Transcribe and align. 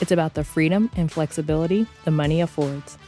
it's 0.00 0.12
about 0.12 0.34
the 0.34 0.44
freedom 0.44 0.90
and 0.96 1.10
flexibility 1.10 1.86
the 2.04 2.10
money 2.10 2.40
affords. 2.40 2.98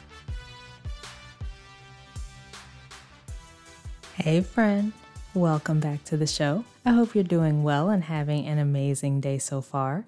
Hey, 4.14 4.40
friend. 4.40 4.92
Welcome 5.34 5.78
back 5.78 6.02
to 6.04 6.16
the 6.16 6.26
show. 6.26 6.64
I 6.84 6.92
hope 6.92 7.14
you're 7.14 7.22
doing 7.22 7.62
well 7.62 7.90
and 7.90 8.04
having 8.04 8.46
an 8.46 8.58
amazing 8.58 9.20
day 9.20 9.38
so 9.38 9.60
far. 9.60 10.06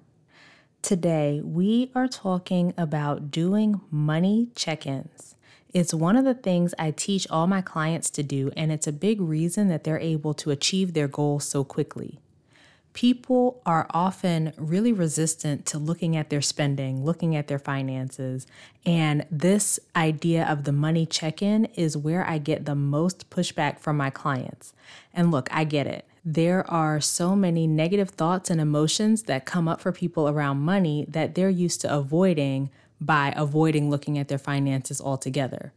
Today, 0.81 1.41
we 1.43 1.91
are 1.93 2.07
talking 2.07 2.73
about 2.77 3.29
doing 3.29 3.81
money 3.91 4.49
check 4.55 4.85
ins. 4.87 5.35
It's 5.73 5.93
one 5.93 6.17
of 6.17 6.25
the 6.25 6.33
things 6.33 6.73
I 6.77 6.91
teach 6.91 7.25
all 7.29 7.47
my 7.47 7.61
clients 7.61 8.09
to 8.09 8.23
do, 8.23 8.51
and 8.57 8.71
it's 8.71 8.87
a 8.87 8.91
big 8.91 9.21
reason 9.21 9.69
that 9.69 9.85
they're 9.85 9.99
able 9.99 10.33
to 10.33 10.51
achieve 10.51 10.93
their 10.93 11.07
goals 11.07 11.45
so 11.45 11.63
quickly. 11.63 12.19
People 12.93 13.61
are 13.65 13.87
often 13.91 14.53
really 14.57 14.91
resistant 14.91 15.65
to 15.67 15.77
looking 15.77 16.17
at 16.17 16.29
their 16.29 16.41
spending, 16.41 17.05
looking 17.05 17.35
at 17.35 17.47
their 17.47 17.59
finances, 17.59 18.45
and 18.85 19.25
this 19.31 19.79
idea 19.95 20.45
of 20.45 20.65
the 20.65 20.73
money 20.73 21.05
check 21.05 21.41
in 21.41 21.65
is 21.75 21.95
where 21.95 22.27
I 22.27 22.37
get 22.37 22.65
the 22.65 22.75
most 22.75 23.29
pushback 23.29 23.79
from 23.79 23.95
my 23.95 24.09
clients. 24.09 24.73
And 25.13 25.31
look, 25.31 25.47
I 25.51 25.63
get 25.63 25.87
it. 25.87 26.05
There 26.25 26.69
are 26.69 26.99
so 26.99 27.35
many 27.35 27.65
negative 27.65 28.09
thoughts 28.09 28.49
and 28.49 28.59
emotions 28.59 29.23
that 29.23 29.45
come 29.45 29.67
up 29.67 29.79
for 29.79 29.91
people 29.91 30.27
around 30.27 30.59
money 30.59 31.05
that 31.07 31.33
they're 31.33 31.49
used 31.49 31.81
to 31.81 31.93
avoiding 31.93 32.69
by 32.99 33.33
avoiding 33.35 33.89
looking 33.89 34.19
at 34.19 34.27
their 34.27 34.37
finances 34.37 35.01
altogether. 35.01 35.73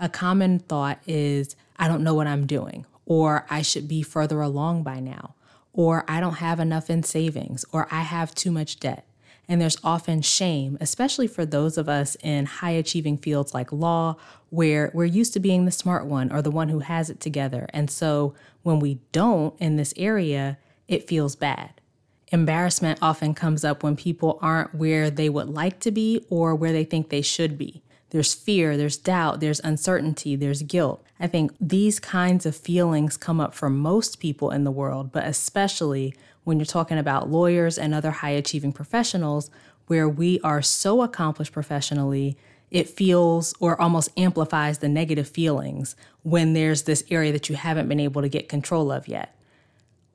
A 0.00 0.08
common 0.08 0.60
thought 0.60 1.00
is, 1.06 1.56
I 1.76 1.88
don't 1.88 2.02
know 2.02 2.14
what 2.14 2.26
I'm 2.26 2.46
doing, 2.46 2.86
or 3.04 3.46
I 3.50 3.62
should 3.62 3.86
be 3.86 4.02
further 4.02 4.40
along 4.40 4.82
by 4.82 5.00
now, 5.00 5.34
or 5.72 6.04
I 6.08 6.20
don't 6.20 6.34
have 6.34 6.60
enough 6.60 6.90
in 6.90 7.02
savings, 7.02 7.64
or 7.72 7.88
I 7.90 8.02
have 8.02 8.34
too 8.34 8.50
much 8.50 8.78
debt. 8.78 9.06
And 9.48 9.60
there's 9.60 9.78
often 9.82 10.22
shame, 10.22 10.78
especially 10.80 11.26
for 11.26 11.44
those 11.44 11.76
of 11.76 11.88
us 11.88 12.16
in 12.22 12.46
high 12.46 12.70
achieving 12.70 13.18
fields 13.18 13.52
like 13.52 13.72
law, 13.72 14.16
where 14.50 14.90
we're 14.94 15.04
used 15.04 15.32
to 15.32 15.40
being 15.40 15.64
the 15.64 15.72
smart 15.72 16.06
one 16.06 16.30
or 16.30 16.42
the 16.42 16.50
one 16.50 16.68
who 16.68 16.80
has 16.80 17.10
it 17.10 17.20
together. 17.20 17.66
And 17.72 17.90
so 17.90 18.34
when 18.62 18.78
we 18.78 19.00
don't 19.10 19.54
in 19.60 19.76
this 19.76 19.92
area, 19.96 20.58
it 20.88 21.08
feels 21.08 21.36
bad. 21.36 21.80
Embarrassment 22.28 22.98
often 23.02 23.34
comes 23.34 23.64
up 23.64 23.82
when 23.82 23.96
people 23.96 24.38
aren't 24.40 24.74
where 24.74 25.10
they 25.10 25.28
would 25.28 25.48
like 25.48 25.80
to 25.80 25.90
be 25.90 26.24
or 26.30 26.54
where 26.54 26.72
they 26.72 26.84
think 26.84 27.08
they 27.08 27.22
should 27.22 27.58
be. 27.58 27.82
There's 28.12 28.34
fear, 28.34 28.76
there's 28.76 28.98
doubt, 28.98 29.40
there's 29.40 29.58
uncertainty, 29.60 30.36
there's 30.36 30.62
guilt. 30.62 31.02
I 31.18 31.26
think 31.26 31.52
these 31.58 31.98
kinds 31.98 32.44
of 32.44 32.54
feelings 32.54 33.16
come 33.16 33.40
up 33.40 33.54
for 33.54 33.70
most 33.70 34.20
people 34.20 34.50
in 34.50 34.64
the 34.64 34.70
world, 34.70 35.12
but 35.12 35.24
especially 35.24 36.14
when 36.44 36.58
you're 36.58 36.66
talking 36.66 36.98
about 36.98 37.30
lawyers 37.30 37.78
and 37.78 37.94
other 37.94 38.10
high 38.10 38.30
achieving 38.30 38.70
professionals 38.70 39.50
where 39.86 40.06
we 40.06 40.38
are 40.40 40.60
so 40.60 41.00
accomplished 41.00 41.52
professionally, 41.52 42.36
it 42.70 42.86
feels 42.86 43.54
or 43.60 43.80
almost 43.80 44.10
amplifies 44.18 44.78
the 44.78 44.90
negative 44.90 45.26
feelings 45.26 45.96
when 46.22 46.52
there's 46.52 46.82
this 46.82 47.02
area 47.10 47.32
that 47.32 47.48
you 47.48 47.56
haven't 47.56 47.88
been 47.88 47.98
able 47.98 48.20
to 48.20 48.28
get 48.28 48.46
control 48.46 48.92
of 48.92 49.08
yet 49.08 49.34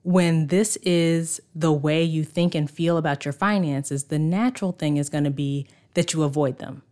when 0.04 0.46
this 0.46 0.76
is 0.76 1.38
the 1.54 1.72
way 1.72 2.02
you 2.02 2.24
think 2.24 2.54
and 2.54 2.70
feel 2.70 2.96
about 2.96 3.26
your 3.26 3.32
finances, 3.32 4.04
the 4.04 4.18
natural 4.18 4.72
thing 4.72 4.96
is 4.96 5.10
going 5.10 5.24
to 5.24 5.30
be 5.30 5.66
that 5.92 6.14
you 6.14 6.22
avoid 6.22 6.58
them. 6.58 6.82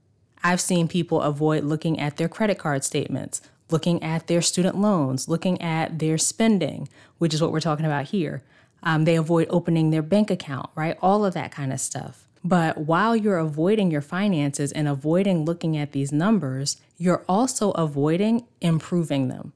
I've 0.47 0.61
seen 0.61 0.87
people 0.87 1.23
avoid 1.23 1.65
looking 1.65 1.99
at 1.99 2.19
their 2.19 2.29
credit 2.29 2.57
card 2.57 2.85
statements, 2.85 3.41
looking 3.69 4.01
at 4.01 4.29
their 4.29 4.41
student 4.41 4.81
loans, 4.81 5.29
looking 5.29 5.61
at 5.61 5.99
their 5.99 6.17
spending, 6.19 6.89
which 7.19 7.35
is 7.35 7.43
what 7.43 7.51
we're 7.51 7.59
talking 7.59 7.85
about 7.85 8.05
here. 8.05 8.45
Um, 8.85 9.07
they 9.07 9.17
avoid 9.17 9.49
opening 9.51 9.91
their 9.91 10.03
bank 10.03 10.31
account, 10.31 10.71
right? 10.77 10.97
All 11.03 11.25
of 11.25 11.35
that 11.35 11.51
kind 11.51 11.73
of 11.73 11.81
stuff. 11.81 12.29
But 12.45 12.79
while 12.79 13.17
you're 13.17 13.39
avoiding 13.39 13.91
your 13.91 14.03
finances 14.03 14.71
and 14.71 14.87
avoiding 14.87 15.45
looking 15.45 15.77
at 15.77 15.91
these 15.91 16.13
numbers, 16.13 16.77
you're 16.97 17.25
also 17.29 17.73
avoiding 17.73 18.47
improving 18.61 19.27
them. 19.27 19.53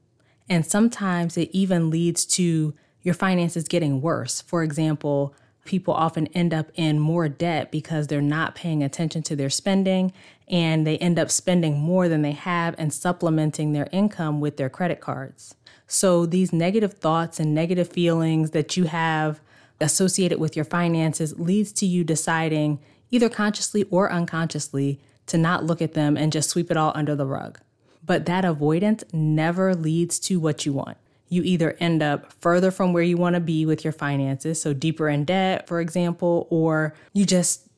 And 0.49 0.65
sometimes 0.65 1.37
it 1.37 1.49
even 1.53 1.89
leads 1.89 2.25
to 2.35 2.73
your 3.01 3.13
finances 3.13 3.69
getting 3.69 4.01
worse. 4.01 4.41
For 4.41 4.61
example, 4.61 5.33
people 5.65 5.93
often 5.93 6.27
end 6.27 6.53
up 6.53 6.71
in 6.75 6.99
more 6.99 7.29
debt 7.29 7.71
because 7.71 8.07
they're 8.07 8.21
not 8.21 8.55
paying 8.55 8.83
attention 8.83 9.21
to 9.23 9.35
their 9.35 9.49
spending 9.49 10.11
and 10.47 10.85
they 10.85 10.97
end 10.97 11.17
up 11.17 11.31
spending 11.31 11.77
more 11.79 12.09
than 12.09 12.21
they 12.21 12.31
have 12.31 12.75
and 12.77 12.93
supplementing 12.93 13.71
their 13.71 13.87
income 13.91 14.39
with 14.39 14.57
their 14.57 14.69
credit 14.69 14.99
cards. 14.99 15.55
So, 15.87 16.25
these 16.25 16.53
negative 16.53 16.93
thoughts 16.93 17.39
and 17.39 17.53
negative 17.53 17.89
feelings 17.89 18.51
that 18.51 18.77
you 18.77 18.85
have 18.85 19.41
associated 19.79 20.39
with 20.39 20.55
your 20.55 20.65
finances 20.65 21.37
leads 21.37 21.71
to 21.73 21.85
you 21.85 22.03
deciding, 22.03 22.79
either 23.09 23.29
consciously 23.29 23.83
or 23.89 24.11
unconsciously, 24.11 24.99
to 25.27 25.37
not 25.37 25.65
look 25.65 25.81
at 25.81 25.93
them 25.93 26.15
and 26.15 26.31
just 26.31 26.49
sweep 26.49 26.71
it 26.71 26.77
all 26.77 26.91
under 26.95 27.15
the 27.15 27.25
rug. 27.25 27.59
But 28.05 28.25
that 28.25 28.45
avoidance 28.45 29.03
never 29.11 29.75
leads 29.75 30.19
to 30.21 30.39
what 30.39 30.65
you 30.65 30.73
want 30.73 30.97
you 31.31 31.41
either 31.43 31.77
end 31.79 32.03
up 32.03 32.33
further 32.41 32.69
from 32.71 32.91
where 32.91 33.01
you 33.01 33.15
want 33.15 33.35
to 33.35 33.39
be 33.39 33.65
with 33.65 33.85
your 33.85 33.93
finances, 33.93 34.61
so 34.61 34.73
deeper 34.73 35.07
in 35.07 35.23
debt, 35.23 35.65
for 35.65 35.79
example, 35.79 36.45
or 36.49 36.93
you 37.13 37.25
just 37.25 37.69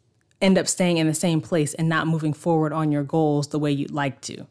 end 0.42 0.58
up 0.58 0.68
staying 0.68 0.98
in 0.98 1.06
the 1.06 1.14
same 1.14 1.40
place 1.40 1.76
and 1.76 1.88
not 1.88 2.08
moving 2.08 2.34
forward 2.34 2.74
on 2.74 2.92
your 2.92 3.04
goals 3.04 3.50
the 3.50 3.60
way 3.60 3.72
you'd 3.72 3.92
like 3.92 4.20
to. 4.22 4.48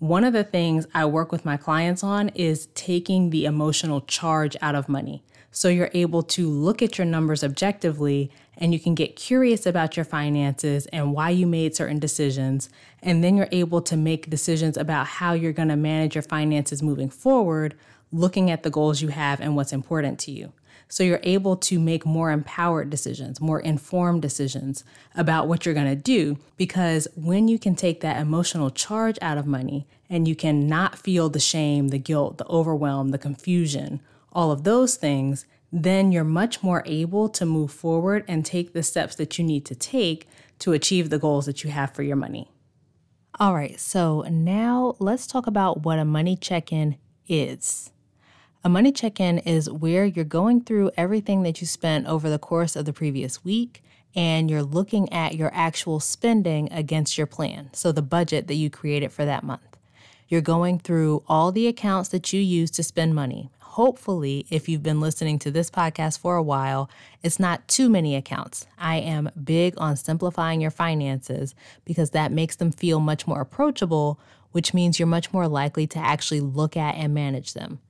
One 0.00 0.24
of 0.24 0.32
the 0.32 0.42
things 0.42 0.88
I 0.92 1.06
work 1.06 1.30
with 1.30 1.44
my 1.44 1.56
clients 1.56 2.02
on 2.02 2.30
is 2.30 2.66
taking 2.74 3.30
the 3.30 3.44
emotional 3.44 4.00
charge 4.00 4.56
out 4.60 4.74
of 4.74 4.88
money. 4.88 5.22
So 5.52 5.68
you're 5.68 5.90
able 5.94 6.22
to 6.24 6.48
look 6.48 6.82
at 6.82 6.98
your 6.98 7.04
numbers 7.04 7.44
objectively 7.44 8.30
and 8.56 8.72
you 8.72 8.80
can 8.80 8.94
get 8.94 9.16
curious 9.16 9.66
about 9.66 9.96
your 9.96 10.04
finances 10.04 10.86
and 10.86 11.12
why 11.12 11.30
you 11.30 11.46
made 11.46 11.76
certain 11.76 11.98
decisions. 11.98 12.70
And 13.02 13.22
then 13.22 13.36
you're 13.36 13.48
able 13.52 13.82
to 13.82 13.96
make 13.96 14.30
decisions 14.30 14.76
about 14.76 15.06
how 15.06 15.32
you're 15.32 15.52
going 15.52 15.68
to 15.68 15.76
manage 15.76 16.14
your 16.14 16.22
finances 16.22 16.82
moving 16.82 17.08
forward 17.08 17.76
looking 18.12 18.50
at 18.50 18.62
the 18.62 18.70
goals 18.70 19.00
you 19.00 19.08
have 19.08 19.40
and 19.40 19.56
what's 19.56 19.72
important 19.72 20.18
to 20.20 20.30
you. 20.30 20.52
So 20.88 21.04
you're 21.04 21.20
able 21.22 21.56
to 21.56 21.78
make 21.78 22.04
more 22.04 22.32
empowered 22.32 22.90
decisions, 22.90 23.40
more 23.40 23.60
informed 23.60 24.22
decisions 24.22 24.82
about 25.14 25.46
what 25.46 25.64
you're 25.64 25.74
going 25.74 25.86
to 25.86 25.94
do. 25.94 26.36
Because 26.56 27.06
when 27.14 27.46
you 27.46 27.60
can 27.60 27.76
take 27.76 28.00
that 28.00 28.20
emotional 28.20 28.70
charge 28.70 29.16
out 29.22 29.38
of 29.38 29.46
money 29.46 29.86
and 30.08 30.26
you 30.26 30.34
can 30.34 30.66
not 30.66 30.98
feel 30.98 31.28
the 31.28 31.38
shame, 31.38 31.88
the 31.88 31.98
guilt, 31.98 32.38
the 32.38 32.48
overwhelm, 32.48 33.10
the 33.10 33.18
confusion, 33.18 34.00
all 34.32 34.50
of 34.50 34.64
those 34.64 34.96
things, 34.96 35.46
then 35.72 36.10
you're 36.10 36.24
much 36.24 36.60
more 36.60 36.82
able 36.84 37.28
to 37.28 37.46
move 37.46 37.70
forward 37.70 38.24
and 38.26 38.44
take 38.44 38.72
the 38.72 38.82
steps 38.82 39.14
that 39.14 39.38
you 39.38 39.44
need 39.44 39.64
to 39.66 39.76
take 39.76 40.28
to 40.58 40.72
achieve 40.72 41.08
the 41.08 41.18
goals 41.18 41.46
that 41.46 41.62
you 41.62 41.70
have 41.70 41.94
for 41.94 42.02
your 42.02 42.16
money. 42.16 42.50
All 43.38 43.54
right, 43.54 43.78
so 43.78 44.22
now 44.28 44.96
let's 44.98 45.28
talk 45.28 45.46
about 45.46 45.84
what 45.84 46.00
a 46.00 46.04
money 46.04 46.36
check 46.36 46.72
in 46.72 46.96
is. 47.28 47.92
A 48.62 48.68
money 48.68 48.92
check 48.92 49.20
in 49.20 49.38
is 49.38 49.70
where 49.70 50.04
you're 50.04 50.22
going 50.22 50.60
through 50.60 50.90
everything 50.94 51.44
that 51.44 51.62
you 51.62 51.66
spent 51.66 52.06
over 52.06 52.28
the 52.28 52.38
course 52.38 52.76
of 52.76 52.84
the 52.84 52.92
previous 52.92 53.42
week 53.42 53.82
and 54.14 54.50
you're 54.50 54.62
looking 54.62 55.10
at 55.10 55.34
your 55.34 55.50
actual 55.54 55.98
spending 55.98 56.70
against 56.70 57.16
your 57.16 57.26
plan. 57.26 57.70
So, 57.72 57.90
the 57.90 58.02
budget 58.02 58.48
that 58.48 58.56
you 58.56 58.68
created 58.68 59.12
for 59.12 59.24
that 59.24 59.44
month. 59.44 59.78
You're 60.28 60.42
going 60.42 60.78
through 60.78 61.22
all 61.26 61.52
the 61.52 61.68
accounts 61.68 62.10
that 62.10 62.34
you 62.34 62.40
use 62.40 62.70
to 62.72 62.82
spend 62.82 63.14
money. 63.14 63.48
Hopefully, 63.60 64.44
if 64.50 64.68
you've 64.68 64.82
been 64.82 65.00
listening 65.00 65.38
to 65.38 65.50
this 65.50 65.70
podcast 65.70 66.18
for 66.18 66.36
a 66.36 66.42
while, 66.42 66.90
it's 67.22 67.40
not 67.40 67.66
too 67.66 67.88
many 67.88 68.14
accounts. 68.14 68.66
I 68.78 68.96
am 68.96 69.30
big 69.42 69.72
on 69.78 69.96
simplifying 69.96 70.60
your 70.60 70.70
finances 70.70 71.54
because 71.86 72.10
that 72.10 72.30
makes 72.30 72.56
them 72.56 72.72
feel 72.72 73.00
much 73.00 73.26
more 73.26 73.40
approachable, 73.40 74.20
which 74.52 74.74
means 74.74 74.98
you're 74.98 75.06
much 75.06 75.32
more 75.32 75.48
likely 75.48 75.86
to 75.86 75.98
actually 75.98 76.40
look 76.40 76.76
at 76.76 76.96
and 76.96 77.14
manage 77.14 77.54
them. 77.54 77.80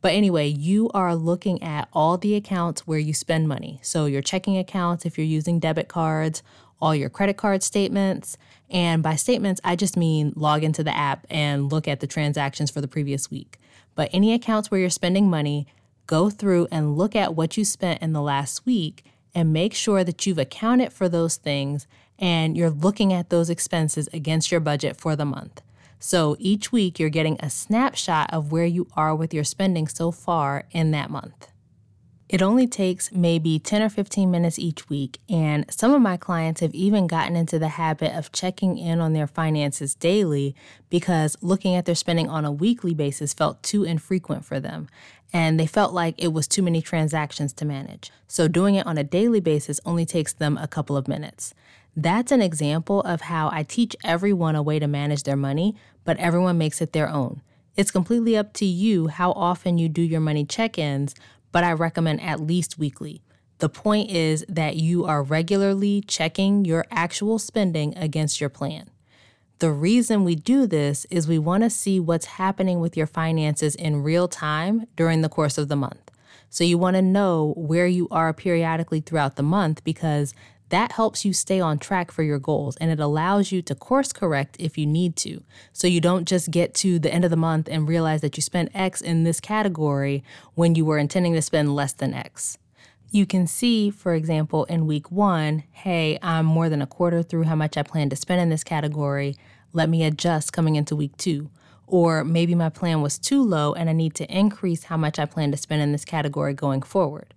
But 0.00 0.12
anyway, 0.12 0.46
you 0.46 0.90
are 0.94 1.14
looking 1.14 1.62
at 1.62 1.88
all 1.92 2.16
the 2.16 2.36
accounts 2.36 2.86
where 2.86 2.98
you 2.98 3.12
spend 3.12 3.48
money. 3.48 3.80
So 3.82 4.06
your 4.06 4.22
checking 4.22 4.56
accounts, 4.56 5.04
if 5.04 5.18
you're 5.18 5.26
using 5.26 5.58
debit 5.58 5.88
cards, 5.88 6.42
all 6.80 6.94
your 6.94 7.10
credit 7.10 7.36
card 7.36 7.62
statements. 7.62 8.36
And 8.70 9.02
by 9.02 9.16
statements, 9.16 9.60
I 9.64 9.74
just 9.76 9.96
mean 9.96 10.32
log 10.36 10.62
into 10.62 10.84
the 10.84 10.96
app 10.96 11.26
and 11.28 11.72
look 11.72 11.88
at 11.88 12.00
the 12.00 12.06
transactions 12.06 12.70
for 12.70 12.80
the 12.80 12.88
previous 12.88 13.30
week. 13.30 13.58
But 13.94 14.10
any 14.12 14.32
accounts 14.32 14.70
where 14.70 14.80
you're 14.80 14.90
spending 14.90 15.28
money, 15.28 15.66
go 16.06 16.30
through 16.30 16.68
and 16.70 16.96
look 16.96 17.16
at 17.16 17.34
what 17.34 17.56
you 17.56 17.64
spent 17.64 18.00
in 18.00 18.12
the 18.12 18.22
last 18.22 18.64
week 18.64 19.04
and 19.34 19.52
make 19.52 19.74
sure 19.74 20.04
that 20.04 20.26
you've 20.26 20.38
accounted 20.38 20.92
for 20.92 21.08
those 21.08 21.36
things 21.36 21.86
and 22.18 22.56
you're 22.56 22.70
looking 22.70 23.12
at 23.12 23.30
those 23.30 23.50
expenses 23.50 24.08
against 24.12 24.50
your 24.50 24.60
budget 24.60 24.96
for 24.96 25.16
the 25.16 25.24
month. 25.24 25.62
So 25.98 26.36
each 26.38 26.70
week, 26.72 26.98
you're 26.98 27.08
getting 27.08 27.38
a 27.40 27.50
snapshot 27.50 28.32
of 28.32 28.52
where 28.52 28.64
you 28.64 28.86
are 28.96 29.14
with 29.14 29.34
your 29.34 29.44
spending 29.44 29.88
so 29.88 30.10
far 30.10 30.64
in 30.70 30.92
that 30.92 31.10
month. 31.10 31.48
It 32.28 32.42
only 32.42 32.66
takes 32.66 33.10
maybe 33.10 33.58
10 33.58 33.80
or 33.80 33.88
15 33.88 34.30
minutes 34.30 34.58
each 34.58 34.90
week, 34.90 35.18
and 35.30 35.64
some 35.72 35.94
of 35.94 36.02
my 36.02 36.18
clients 36.18 36.60
have 36.60 36.74
even 36.74 37.06
gotten 37.06 37.36
into 37.36 37.58
the 37.58 37.68
habit 37.68 38.14
of 38.14 38.32
checking 38.32 38.76
in 38.76 39.00
on 39.00 39.14
their 39.14 39.26
finances 39.26 39.94
daily 39.94 40.54
because 40.90 41.38
looking 41.40 41.74
at 41.74 41.86
their 41.86 41.94
spending 41.94 42.28
on 42.28 42.44
a 42.44 42.52
weekly 42.52 42.92
basis 42.92 43.32
felt 43.32 43.62
too 43.62 43.82
infrequent 43.82 44.44
for 44.44 44.60
them, 44.60 44.88
and 45.32 45.58
they 45.58 45.66
felt 45.66 45.94
like 45.94 46.14
it 46.18 46.34
was 46.34 46.46
too 46.46 46.62
many 46.62 46.82
transactions 46.82 47.54
to 47.54 47.64
manage. 47.64 48.10
So 48.26 48.46
doing 48.46 48.74
it 48.74 48.86
on 48.86 48.98
a 48.98 49.04
daily 49.04 49.40
basis 49.40 49.80
only 49.86 50.04
takes 50.04 50.34
them 50.34 50.58
a 50.58 50.68
couple 50.68 50.98
of 50.98 51.08
minutes. 51.08 51.54
That's 51.98 52.30
an 52.30 52.40
example 52.40 53.00
of 53.00 53.22
how 53.22 53.50
I 53.52 53.64
teach 53.64 53.96
everyone 54.04 54.54
a 54.54 54.62
way 54.62 54.78
to 54.78 54.86
manage 54.86 55.24
their 55.24 55.34
money, 55.34 55.74
but 56.04 56.16
everyone 56.18 56.56
makes 56.56 56.80
it 56.80 56.92
their 56.92 57.08
own. 57.08 57.42
It's 57.74 57.90
completely 57.90 58.36
up 58.36 58.52
to 58.54 58.64
you 58.64 59.08
how 59.08 59.32
often 59.32 59.78
you 59.78 59.88
do 59.88 60.02
your 60.02 60.20
money 60.20 60.44
check 60.44 60.78
ins, 60.78 61.16
but 61.50 61.64
I 61.64 61.72
recommend 61.72 62.20
at 62.20 62.38
least 62.38 62.78
weekly. 62.78 63.20
The 63.58 63.68
point 63.68 64.12
is 64.12 64.44
that 64.48 64.76
you 64.76 65.06
are 65.06 65.24
regularly 65.24 66.04
checking 66.06 66.64
your 66.64 66.84
actual 66.92 67.40
spending 67.40 67.98
against 67.98 68.40
your 68.40 68.48
plan. 68.48 68.90
The 69.58 69.72
reason 69.72 70.22
we 70.22 70.36
do 70.36 70.68
this 70.68 71.04
is 71.10 71.26
we 71.26 71.40
want 71.40 71.64
to 71.64 71.70
see 71.70 71.98
what's 71.98 72.26
happening 72.26 72.78
with 72.78 72.96
your 72.96 73.08
finances 73.08 73.74
in 73.74 74.04
real 74.04 74.28
time 74.28 74.86
during 74.94 75.22
the 75.22 75.28
course 75.28 75.58
of 75.58 75.66
the 75.66 75.74
month. 75.74 76.12
So 76.48 76.62
you 76.62 76.78
want 76.78 76.94
to 76.94 77.02
know 77.02 77.54
where 77.56 77.88
you 77.88 78.06
are 78.12 78.32
periodically 78.32 79.00
throughout 79.00 79.34
the 79.34 79.42
month 79.42 79.82
because 79.82 80.32
that 80.70 80.92
helps 80.92 81.24
you 81.24 81.32
stay 81.32 81.60
on 81.60 81.78
track 81.78 82.10
for 82.10 82.22
your 82.22 82.38
goals 82.38 82.76
and 82.76 82.90
it 82.90 83.00
allows 83.00 83.52
you 83.52 83.62
to 83.62 83.74
course 83.74 84.12
correct 84.12 84.56
if 84.58 84.76
you 84.76 84.86
need 84.86 85.16
to. 85.16 85.42
So 85.72 85.86
you 85.86 86.00
don't 86.00 86.28
just 86.28 86.50
get 86.50 86.74
to 86.76 86.98
the 86.98 87.12
end 87.12 87.24
of 87.24 87.30
the 87.30 87.36
month 87.36 87.68
and 87.70 87.88
realize 87.88 88.20
that 88.20 88.36
you 88.36 88.42
spent 88.42 88.70
X 88.74 89.00
in 89.00 89.24
this 89.24 89.40
category 89.40 90.22
when 90.54 90.74
you 90.74 90.84
were 90.84 90.98
intending 90.98 91.34
to 91.34 91.42
spend 91.42 91.74
less 91.74 91.92
than 91.92 92.14
X. 92.14 92.58
You 93.10 93.24
can 93.24 93.46
see, 93.46 93.90
for 93.90 94.12
example, 94.14 94.64
in 94.64 94.86
week 94.86 95.10
one, 95.10 95.64
hey, 95.72 96.18
I'm 96.20 96.44
more 96.44 96.68
than 96.68 96.82
a 96.82 96.86
quarter 96.86 97.22
through 97.22 97.44
how 97.44 97.56
much 97.56 97.78
I 97.78 97.82
plan 97.82 98.10
to 98.10 98.16
spend 98.16 98.42
in 98.42 98.50
this 98.50 98.64
category. 98.64 99.36
Let 99.72 99.88
me 99.88 100.04
adjust 100.04 100.52
coming 100.52 100.76
into 100.76 100.94
week 100.94 101.16
two. 101.16 101.50
Or 101.86 102.22
maybe 102.22 102.54
my 102.54 102.68
plan 102.68 103.00
was 103.00 103.18
too 103.18 103.42
low 103.42 103.72
and 103.72 103.88
I 103.88 103.94
need 103.94 104.14
to 104.16 104.30
increase 104.30 104.84
how 104.84 104.98
much 104.98 105.18
I 105.18 105.24
plan 105.24 105.50
to 105.52 105.56
spend 105.56 105.80
in 105.80 105.92
this 105.92 106.04
category 106.04 106.52
going 106.52 106.82
forward. 106.82 107.32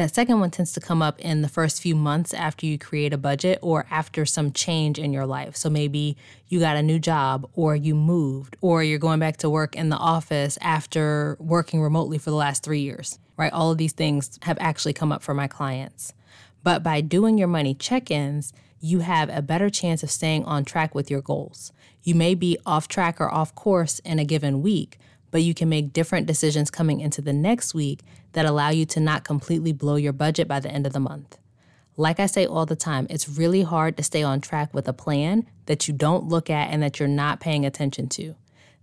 That 0.00 0.14
second 0.14 0.40
one 0.40 0.50
tends 0.50 0.72
to 0.72 0.80
come 0.80 1.02
up 1.02 1.20
in 1.20 1.42
the 1.42 1.48
first 1.48 1.82
few 1.82 1.94
months 1.94 2.32
after 2.32 2.64
you 2.64 2.78
create 2.78 3.12
a 3.12 3.18
budget 3.18 3.58
or 3.60 3.84
after 3.90 4.24
some 4.24 4.50
change 4.50 4.98
in 4.98 5.12
your 5.12 5.26
life. 5.26 5.56
So 5.56 5.68
maybe 5.68 6.16
you 6.48 6.58
got 6.58 6.78
a 6.78 6.82
new 6.82 6.98
job 6.98 7.46
or 7.52 7.76
you 7.76 7.94
moved 7.94 8.56
or 8.62 8.82
you're 8.82 8.98
going 8.98 9.20
back 9.20 9.36
to 9.38 9.50
work 9.50 9.76
in 9.76 9.90
the 9.90 9.98
office 9.98 10.56
after 10.62 11.36
working 11.38 11.82
remotely 11.82 12.16
for 12.16 12.30
the 12.30 12.36
last 12.36 12.62
three 12.62 12.80
years, 12.80 13.18
right? 13.36 13.52
All 13.52 13.70
of 13.70 13.76
these 13.76 13.92
things 13.92 14.38
have 14.44 14.56
actually 14.58 14.94
come 14.94 15.12
up 15.12 15.22
for 15.22 15.34
my 15.34 15.46
clients. 15.46 16.14
But 16.62 16.82
by 16.82 17.02
doing 17.02 17.36
your 17.36 17.48
money 17.48 17.74
check 17.74 18.10
ins, 18.10 18.54
you 18.80 19.00
have 19.00 19.28
a 19.28 19.42
better 19.42 19.68
chance 19.68 20.02
of 20.02 20.10
staying 20.10 20.46
on 20.46 20.64
track 20.64 20.94
with 20.94 21.10
your 21.10 21.20
goals. 21.20 21.72
You 22.02 22.14
may 22.14 22.34
be 22.34 22.56
off 22.64 22.88
track 22.88 23.20
or 23.20 23.30
off 23.30 23.54
course 23.54 23.98
in 23.98 24.18
a 24.18 24.24
given 24.24 24.62
week, 24.62 24.98
but 25.30 25.42
you 25.42 25.54
can 25.54 25.68
make 25.68 25.92
different 25.92 26.26
decisions 26.26 26.70
coming 26.70 27.00
into 27.00 27.22
the 27.22 27.32
next 27.32 27.74
week 27.74 28.00
that 28.32 28.46
allow 28.46 28.70
you 28.70 28.84
to 28.86 29.00
not 29.00 29.24
completely 29.24 29.72
blow 29.72 29.96
your 29.96 30.12
budget 30.12 30.48
by 30.48 30.60
the 30.60 30.70
end 30.70 30.86
of 30.86 30.92
the 30.92 31.00
month. 31.00 31.38
Like 31.96 32.18
I 32.18 32.26
say 32.26 32.46
all 32.46 32.66
the 32.66 32.76
time, 32.76 33.06
it's 33.10 33.28
really 33.28 33.62
hard 33.62 33.96
to 33.96 34.02
stay 34.02 34.22
on 34.22 34.40
track 34.40 34.72
with 34.72 34.88
a 34.88 34.92
plan 34.92 35.46
that 35.66 35.86
you 35.86 35.94
don't 35.94 36.28
look 36.28 36.48
at 36.48 36.70
and 36.70 36.82
that 36.82 36.98
you're 36.98 37.08
not 37.08 37.40
paying 37.40 37.66
attention 37.66 38.08
to. 38.10 38.34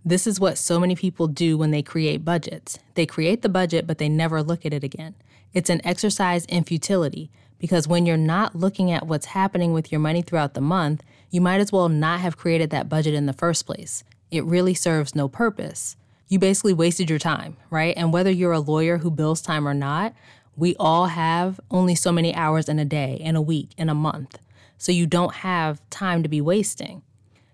This 0.04 0.26
is 0.26 0.38
what 0.38 0.56
so 0.56 0.78
many 0.78 0.94
people 0.94 1.26
do 1.26 1.58
when 1.58 1.70
they 1.70 1.82
create 1.82 2.24
budgets. 2.24 2.78
They 2.94 3.06
create 3.06 3.42
the 3.42 3.48
budget, 3.48 3.86
but 3.86 3.98
they 3.98 4.08
never 4.08 4.42
look 4.42 4.64
at 4.64 4.72
it 4.72 4.84
again. 4.84 5.14
It's 5.52 5.70
an 5.70 5.80
exercise 5.84 6.44
in 6.44 6.64
futility 6.64 7.30
because 7.58 7.88
when 7.88 8.06
you're 8.06 8.16
not 8.16 8.54
looking 8.54 8.92
at 8.92 9.06
what's 9.06 9.26
happening 9.26 9.72
with 9.72 9.90
your 9.90 10.00
money 10.00 10.22
throughout 10.22 10.54
the 10.54 10.60
month, 10.60 11.02
you 11.30 11.40
might 11.40 11.60
as 11.60 11.72
well 11.72 11.88
not 11.88 12.20
have 12.20 12.36
created 12.36 12.70
that 12.70 12.88
budget 12.88 13.14
in 13.14 13.26
the 13.26 13.32
first 13.32 13.66
place. 13.66 14.04
It 14.30 14.44
really 14.44 14.74
serves 14.74 15.14
no 15.14 15.28
purpose 15.28 15.96
you 16.28 16.38
basically 16.38 16.74
wasted 16.74 17.08
your 17.10 17.18
time, 17.18 17.56
right? 17.70 17.94
And 17.96 18.12
whether 18.12 18.30
you're 18.30 18.52
a 18.52 18.60
lawyer 18.60 18.98
who 18.98 19.10
bills 19.10 19.40
time 19.40 19.66
or 19.66 19.74
not, 19.74 20.14
we 20.56 20.74
all 20.76 21.06
have 21.06 21.60
only 21.70 21.94
so 21.94 22.12
many 22.12 22.34
hours 22.34 22.68
in 22.68 22.78
a 22.78 22.84
day, 22.84 23.14
in 23.20 23.36
a 23.36 23.42
week, 23.42 23.70
in 23.78 23.88
a 23.88 23.94
month. 23.94 24.38
So 24.76 24.92
you 24.92 25.06
don't 25.06 25.34
have 25.36 25.80
time 25.90 26.22
to 26.22 26.28
be 26.28 26.40
wasting. 26.40 27.02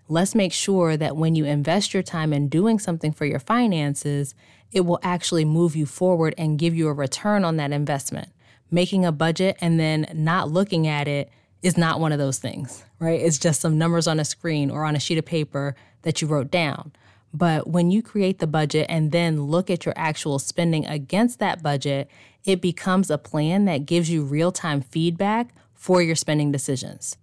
Let's 0.07 0.35
make 0.35 0.53
sure 0.53 0.97
that 0.97 1.15
when 1.15 1.35
you 1.35 1.45
invest 1.45 1.93
your 1.93 2.03
time 2.03 2.33
in 2.33 2.47
doing 2.47 2.77
something 2.77 3.11
for 3.11 3.25
your 3.25 3.39
finances, 3.39 4.35
it 4.71 4.81
will 4.81 4.99
actually 5.01 5.45
move 5.45 5.75
you 5.75 5.85
forward 5.85 6.35
and 6.37 6.59
give 6.59 6.75
you 6.75 6.87
a 6.87 6.93
return 6.93 7.43
on 7.43 7.57
that 7.57 7.71
investment. 7.71 8.29
Making 8.69 9.05
a 9.05 9.11
budget 9.11 9.57
and 9.61 9.79
then 9.79 10.07
not 10.13 10.51
looking 10.51 10.85
at 10.87 11.07
it 11.07 11.29
is 11.63 11.77
not 11.77 11.99
one 11.99 12.11
of 12.11 12.19
those 12.19 12.37
things, 12.37 12.83
right? 12.99 13.19
It's 13.19 13.39
just 13.39 13.61
some 13.61 13.77
numbers 13.77 14.07
on 14.07 14.19
a 14.19 14.25
screen 14.25 14.69
or 14.69 14.83
on 14.83 14.95
a 14.95 14.99
sheet 14.99 15.17
of 15.17 15.25
paper 15.25 15.75
that 16.03 16.21
you 16.21 16.27
wrote 16.27 16.51
down. 16.51 16.91
But 17.35 17.67
when 17.67 17.91
you 17.91 18.01
create 18.01 18.39
the 18.39 18.47
budget 18.47 18.85
and 18.87 19.11
then 19.11 19.43
look 19.43 19.69
at 19.69 19.83
your 19.83 19.93
actual 19.97 20.39
spending 20.39 20.85
against 20.85 21.37
that 21.39 21.61
budget, 21.61 22.09
it 22.45 22.61
becomes 22.61 23.11
a 23.11 23.17
plan 23.17 23.65
that 23.65 23.85
gives 23.85 24.09
you 24.09 24.23
real 24.23 24.53
time 24.53 24.79
feedback 24.79 25.53
for 25.73 26.01
your 26.01 26.15
spending 26.15 26.53
decisions. 26.53 27.17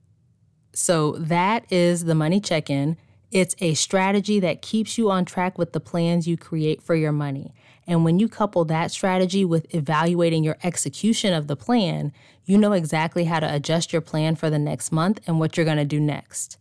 So 0.75 1.13
that 1.13 1.65
is 1.73 2.05
the 2.05 2.15
money 2.15 2.41
check 2.41 2.69
in. 2.69 2.99
It's 3.31 3.57
a 3.61 3.73
strategy 3.73 4.39
that 4.41 4.61
keeps 4.61 4.99
you 4.99 5.11
on 5.11 5.25
track 5.25 5.57
with 5.57 5.73
the 5.73 5.81
plans 5.81 6.29
you 6.29 6.37
create 6.37 6.83
for 6.83 6.95
your 6.95 7.13
money. 7.13 7.55
And 7.87 8.05
when 8.05 8.19
you 8.19 8.29
couple 8.29 8.67
that 8.67 8.91
strategy 8.91 9.47
with 9.47 9.75
evaluating 9.75 10.45
your 10.45 10.59
execution 10.63 11.33
of 11.33 11.47
the 11.47 11.57
plan, 11.57 12.13
you 12.45 12.59
know 12.59 12.73
exactly 12.73 13.25
how 13.25 13.41
to 13.41 13.55
adjust 13.55 13.95
your 13.95 14.03
plan 14.03 14.37
for 14.37 14.51
the 14.51 14.59
next 14.59 14.93
month 14.93 15.21
and 15.27 15.41
what 15.41 15.57
you're 15.57 15.65
going 15.65 15.79
to 15.79 15.87
do 15.87 16.01
next. 16.01 16.59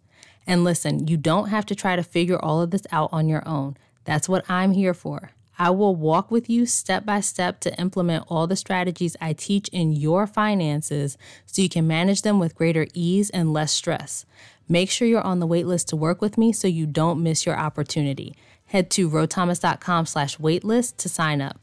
And 0.51 0.65
listen, 0.65 1.07
you 1.07 1.15
don't 1.15 1.47
have 1.47 1.65
to 1.67 1.75
try 1.75 1.95
to 1.95 2.03
figure 2.03 2.37
all 2.37 2.61
of 2.61 2.71
this 2.71 2.85
out 2.91 3.07
on 3.13 3.29
your 3.29 3.41
own. 3.47 3.77
That's 4.03 4.27
what 4.27 4.43
I'm 4.49 4.73
here 4.73 4.93
for. 4.93 5.31
I 5.57 5.69
will 5.69 5.95
walk 5.95 6.29
with 6.29 6.49
you 6.49 6.65
step 6.65 7.05
by 7.05 7.21
step 7.21 7.61
to 7.61 7.73
implement 7.79 8.25
all 8.27 8.47
the 8.47 8.57
strategies 8.57 9.15
I 9.21 9.31
teach 9.31 9.69
in 9.69 9.93
your 9.93 10.27
finances 10.27 11.17
so 11.45 11.61
you 11.61 11.69
can 11.69 11.87
manage 11.87 12.23
them 12.23 12.37
with 12.37 12.57
greater 12.57 12.85
ease 12.93 13.29
and 13.29 13.53
less 13.53 13.71
stress. 13.71 14.25
Make 14.67 14.91
sure 14.91 15.07
you're 15.07 15.21
on 15.21 15.39
the 15.39 15.47
waitlist 15.47 15.85
to 15.85 15.95
work 15.95 16.19
with 16.19 16.37
me 16.37 16.51
so 16.51 16.67
you 16.67 16.85
don't 16.85 17.23
miss 17.23 17.45
your 17.45 17.57
opportunity. 17.57 18.35
Head 18.65 18.89
to 18.89 19.09
rothomas.com 19.09 20.05
slash 20.05 20.35
waitlist 20.35 20.97
to 20.97 21.07
sign 21.07 21.39
up. 21.39 21.61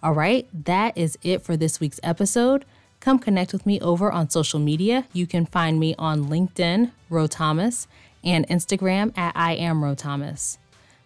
All 0.00 0.12
right, 0.12 0.46
that 0.64 0.96
is 0.96 1.18
it 1.24 1.42
for 1.42 1.56
this 1.56 1.80
week's 1.80 1.98
episode. 2.04 2.64
Come 3.00 3.18
connect 3.18 3.52
with 3.52 3.66
me 3.66 3.80
over 3.80 4.12
on 4.12 4.30
social 4.30 4.60
media. 4.60 5.08
You 5.12 5.26
can 5.26 5.44
find 5.44 5.80
me 5.80 5.96
on 5.98 6.26
LinkedIn, 6.26 6.92
Ro 7.10 7.26
Thomas, 7.26 7.88
and 8.24 8.46
Instagram 8.48 9.16
at 9.16 9.32
I 9.36 9.54
am 9.54 9.82
Ro 9.82 9.94
Thomas. 9.94 10.58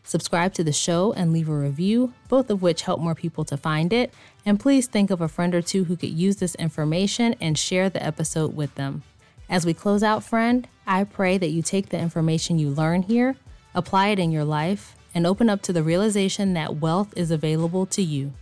Subscribe 0.05 0.55
to 0.55 0.65
the 0.65 0.73
show 0.73 1.13
and 1.13 1.33
leave 1.33 1.49
a 1.49 1.55
review, 1.55 2.13
both 2.29 2.51
of 2.51 2.63
which 2.63 2.83
help 2.83 3.01
more 3.01 3.15
people 3.15 3.45
to 3.45 3.57
find 3.57 3.93
it. 3.93 4.13
And 4.45 4.61
please 4.61 4.87
think 4.87 5.11
of 5.11 5.21
a 5.21 5.29
friend 5.29 5.55
or 5.55 5.63
two 5.63 5.85
who 5.85 5.97
could 5.97 6.11
use 6.11 6.37
this 6.37 6.55
information 6.57 7.35
and 7.41 7.59
share 7.59 7.91
the 7.91 8.05
episode 8.05 8.55
with 8.55 8.75
them. 8.77 9.03
As 9.49 9.67
we 9.67 9.75
close 9.75 10.03
out, 10.03 10.23
friend, 10.23 10.69
I 10.87 11.05
pray 11.05 11.39
that 11.39 11.51
you 11.51 11.63
take 11.63 11.89
the 11.89 11.99
information 11.99 12.59
you 12.59 12.71
learn 12.71 13.03
here, 13.03 13.37
apply 13.75 14.09
it 14.09 14.19
in 14.19 14.31
your 14.31 14.45
life, 14.45 14.95
and 15.15 15.27
open 15.27 15.51
up 15.51 15.63
to 15.63 15.73
the 15.73 15.83
realization 15.83 16.55
that 16.55 16.77
wealth 16.77 17.13
is 17.17 17.31
available 17.31 17.87
to 17.87 18.03
you. 18.03 18.33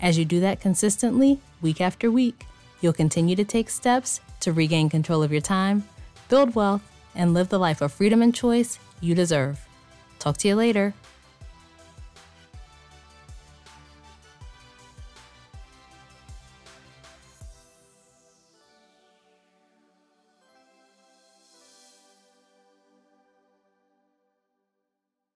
As 0.00 0.18
you 0.18 0.24
do 0.24 0.40
that 0.40 0.60
consistently, 0.60 1.40
week 1.60 1.80
after 1.80 2.10
week, 2.10 2.46
You'll 2.82 2.92
continue 2.92 3.36
to 3.36 3.44
take 3.44 3.70
steps 3.70 4.20
to 4.40 4.52
regain 4.52 4.90
control 4.90 5.22
of 5.22 5.30
your 5.30 5.40
time, 5.40 5.84
build 6.28 6.56
wealth, 6.56 6.82
and 7.14 7.34
live 7.34 7.48
the 7.48 7.58
life 7.58 7.80
of 7.80 7.92
freedom 7.92 8.22
and 8.22 8.34
choice 8.34 8.78
you 9.00 9.14
deserve. 9.14 9.60
Talk 10.18 10.36
to 10.38 10.48
you 10.48 10.54
later. 10.54 10.94